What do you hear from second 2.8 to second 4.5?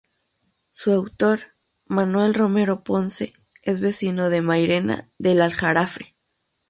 Ponce, es vecino de